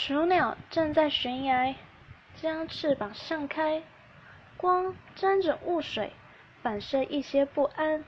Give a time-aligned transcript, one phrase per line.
[0.00, 1.74] 雏鸟站在悬崖，
[2.36, 3.82] 将翅膀散开，
[4.56, 6.12] 光沾着雾水，
[6.62, 8.04] 反射一些不安。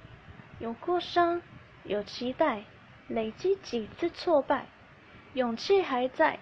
[0.61, 1.42] 有过伤，
[1.82, 2.62] 有期待，
[3.08, 4.66] 累积几次挫败，
[5.32, 6.39] 勇气还在，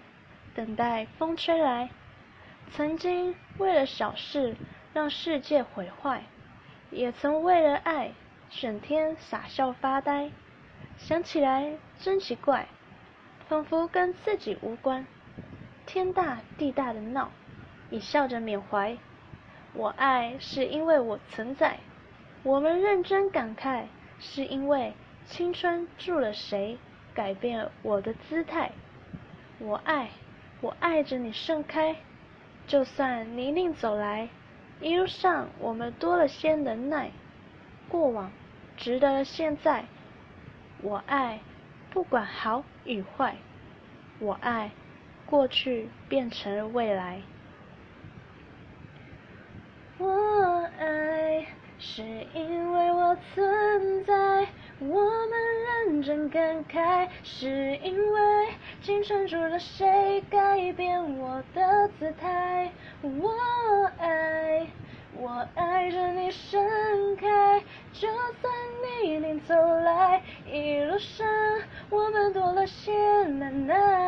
[0.53, 1.89] 等待风吹来。
[2.71, 4.55] 曾经为了小事
[4.93, 6.21] 让世界毁坏，
[6.91, 8.11] 也曾为了爱
[8.51, 10.29] 整天傻笑发呆。
[10.99, 12.67] 想起来真奇怪，
[13.47, 15.07] 仿佛跟自己无关。
[15.91, 17.31] 天大地大的闹，
[17.89, 18.95] 你笑着缅怀。
[19.73, 21.79] 我爱是因为我存在，
[22.43, 23.85] 我们认真感慨，
[24.19, 24.93] 是因为
[25.25, 26.77] 青春住了谁，
[27.15, 28.71] 改变我的姿态。
[29.57, 30.11] 我爱，
[30.61, 31.95] 我爱着你盛开，
[32.67, 34.29] 就算泥泞走来，
[34.79, 37.09] 一路上我们多了些能耐。
[37.87, 38.31] 过往
[38.77, 39.85] 值得现在，
[40.83, 41.39] 我爱，
[41.89, 43.37] 不管好与坏，
[44.19, 44.69] 我爱。
[45.29, 47.21] 过去变成未来。
[49.99, 51.45] 我爱，
[51.77, 52.01] 是
[52.33, 54.47] 因为我存在。
[54.79, 58.47] 我们认真感慨，是因为
[58.81, 62.71] 青春住了谁，改变我的姿态。
[63.01, 63.29] 我
[63.99, 64.65] 爱，
[65.17, 66.59] 我爱着你盛
[67.17, 67.59] 开，
[67.91, 68.51] 就算
[69.03, 71.27] 泥泞走来，一路上
[71.89, 72.93] 我们多了些
[73.25, 73.98] 难耐。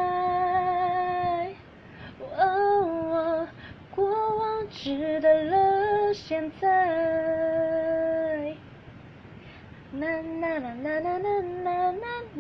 [4.84, 7.22] 值得了现在。